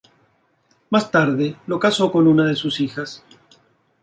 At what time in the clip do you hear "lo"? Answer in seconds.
1.67-1.79